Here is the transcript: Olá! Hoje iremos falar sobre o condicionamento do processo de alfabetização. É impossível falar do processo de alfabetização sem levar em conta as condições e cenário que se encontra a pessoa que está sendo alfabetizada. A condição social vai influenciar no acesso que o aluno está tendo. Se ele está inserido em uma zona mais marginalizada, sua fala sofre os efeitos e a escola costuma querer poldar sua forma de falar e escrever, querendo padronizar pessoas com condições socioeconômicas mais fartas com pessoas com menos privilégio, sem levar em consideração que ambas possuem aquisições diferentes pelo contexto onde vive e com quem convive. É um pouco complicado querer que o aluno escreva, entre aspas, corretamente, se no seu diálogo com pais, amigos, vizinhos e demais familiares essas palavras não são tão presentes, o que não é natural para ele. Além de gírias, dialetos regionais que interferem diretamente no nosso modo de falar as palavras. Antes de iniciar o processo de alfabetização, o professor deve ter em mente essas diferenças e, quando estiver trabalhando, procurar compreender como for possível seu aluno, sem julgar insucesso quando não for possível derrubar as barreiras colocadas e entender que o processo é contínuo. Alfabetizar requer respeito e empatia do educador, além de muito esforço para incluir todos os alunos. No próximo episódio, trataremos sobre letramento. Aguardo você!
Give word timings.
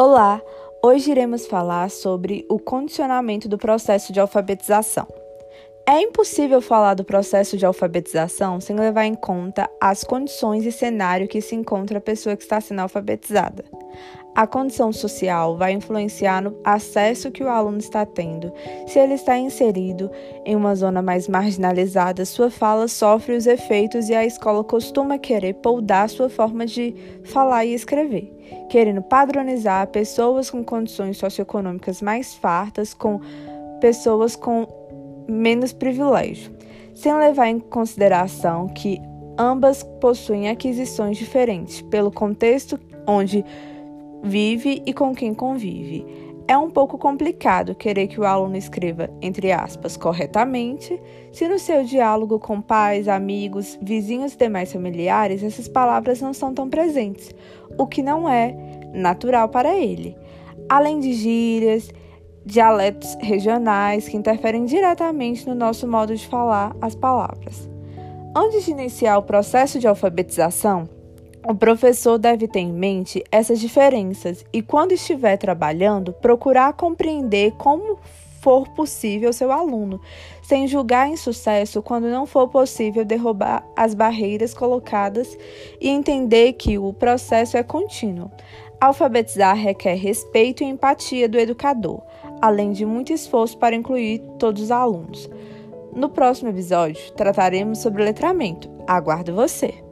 Olá! 0.00 0.40
Hoje 0.80 1.10
iremos 1.10 1.48
falar 1.48 1.90
sobre 1.90 2.46
o 2.48 2.56
condicionamento 2.56 3.48
do 3.48 3.58
processo 3.58 4.12
de 4.12 4.20
alfabetização. 4.20 5.08
É 5.90 6.02
impossível 6.02 6.60
falar 6.60 6.92
do 6.92 7.02
processo 7.02 7.56
de 7.56 7.64
alfabetização 7.64 8.60
sem 8.60 8.76
levar 8.76 9.06
em 9.06 9.14
conta 9.14 9.70
as 9.80 10.04
condições 10.04 10.66
e 10.66 10.70
cenário 10.70 11.26
que 11.26 11.40
se 11.40 11.54
encontra 11.54 11.96
a 11.96 12.00
pessoa 12.00 12.36
que 12.36 12.42
está 12.42 12.60
sendo 12.60 12.80
alfabetizada. 12.80 13.64
A 14.34 14.46
condição 14.46 14.92
social 14.92 15.56
vai 15.56 15.72
influenciar 15.72 16.42
no 16.42 16.60
acesso 16.62 17.30
que 17.30 17.42
o 17.42 17.48
aluno 17.48 17.78
está 17.78 18.04
tendo. 18.04 18.52
Se 18.86 18.98
ele 18.98 19.14
está 19.14 19.38
inserido 19.38 20.10
em 20.44 20.54
uma 20.54 20.74
zona 20.74 21.00
mais 21.00 21.26
marginalizada, 21.26 22.22
sua 22.26 22.50
fala 22.50 22.86
sofre 22.86 23.34
os 23.34 23.46
efeitos 23.46 24.10
e 24.10 24.14
a 24.14 24.26
escola 24.26 24.62
costuma 24.62 25.16
querer 25.16 25.54
poldar 25.54 26.10
sua 26.10 26.28
forma 26.28 26.66
de 26.66 26.94
falar 27.24 27.64
e 27.64 27.72
escrever, 27.72 28.30
querendo 28.68 29.00
padronizar 29.00 29.86
pessoas 29.86 30.50
com 30.50 30.62
condições 30.62 31.16
socioeconômicas 31.16 32.02
mais 32.02 32.34
fartas 32.34 32.92
com 32.92 33.22
pessoas 33.80 34.36
com 34.36 34.77
menos 35.28 35.72
privilégio, 35.72 36.52
sem 36.94 37.14
levar 37.14 37.48
em 37.48 37.58
consideração 37.58 38.68
que 38.68 39.00
ambas 39.38 39.82
possuem 40.00 40.48
aquisições 40.48 41.16
diferentes 41.16 41.80
pelo 41.82 42.10
contexto 42.10 42.78
onde 43.06 43.44
vive 44.22 44.82
e 44.84 44.92
com 44.92 45.14
quem 45.14 45.32
convive. 45.32 46.04
É 46.48 46.56
um 46.56 46.70
pouco 46.70 46.96
complicado 46.96 47.74
querer 47.74 48.06
que 48.08 48.18
o 48.18 48.24
aluno 48.24 48.56
escreva, 48.56 49.10
entre 49.20 49.52
aspas, 49.52 49.98
corretamente, 49.98 50.98
se 51.30 51.46
no 51.46 51.58
seu 51.58 51.84
diálogo 51.84 52.38
com 52.38 52.58
pais, 52.58 53.06
amigos, 53.06 53.78
vizinhos 53.82 54.32
e 54.32 54.38
demais 54.38 54.72
familiares 54.72 55.42
essas 55.42 55.68
palavras 55.68 56.22
não 56.22 56.32
são 56.32 56.54
tão 56.54 56.70
presentes, 56.70 57.34
o 57.76 57.86
que 57.86 58.02
não 58.02 58.26
é 58.26 58.56
natural 58.94 59.50
para 59.50 59.76
ele. 59.76 60.16
Além 60.70 61.00
de 61.00 61.12
gírias, 61.12 61.90
dialetos 62.48 63.14
regionais 63.20 64.08
que 64.08 64.16
interferem 64.16 64.64
diretamente 64.64 65.46
no 65.46 65.54
nosso 65.54 65.86
modo 65.86 66.16
de 66.16 66.26
falar 66.26 66.74
as 66.80 66.94
palavras. 66.94 67.68
Antes 68.34 68.64
de 68.64 68.70
iniciar 68.70 69.18
o 69.18 69.22
processo 69.22 69.78
de 69.78 69.86
alfabetização, 69.86 70.88
o 71.46 71.54
professor 71.54 72.18
deve 72.18 72.48
ter 72.48 72.60
em 72.60 72.72
mente 72.72 73.22
essas 73.30 73.60
diferenças 73.60 74.44
e, 74.52 74.62
quando 74.62 74.92
estiver 74.92 75.36
trabalhando, 75.36 76.12
procurar 76.12 76.72
compreender 76.72 77.52
como 77.52 77.98
for 78.40 78.66
possível 78.68 79.32
seu 79.32 79.52
aluno, 79.52 80.00
sem 80.42 80.66
julgar 80.66 81.08
insucesso 81.08 81.82
quando 81.82 82.08
não 82.08 82.24
for 82.24 82.48
possível 82.48 83.04
derrubar 83.04 83.62
as 83.76 83.94
barreiras 83.94 84.54
colocadas 84.54 85.36
e 85.80 85.88
entender 85.88 86.54
que 86.54 86.78
o 86.78 86.92
processo 86.92 87.56
é 87.56 87.62
contínuo. 87.62 88.30
Alfabetizar 88.80 89.56
requer 89.56 89.96
respeito 89.96 90.62
e 90.62 90.66
empatia 90.66 91.28
do 91.28 91.36
educador, 91.36 92.00
além 92.40 92.72
de 92.72 92.84
muito 92.84 93.12
esforço 93.12 93.56
para 93.58 93.76
incluir 93.76 94.20
todos 94.38 94.62
os 94.62 94.70
alunos. 94.70 95.28
No 95.94 96.08
próximo 96.08 96.50
episódio, 96.50 97.12
trataremos 97.12 97.78
sobre 97.78 98.04
letramento. 98.04 98.70
Aguardo 98.86 99.34
você! 99.34 99.87